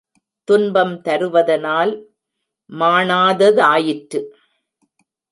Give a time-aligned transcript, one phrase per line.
[0.47, 1.91] துன்பம் தருவதனால்
[2.69, 4.21] மாணாததாயிற்று.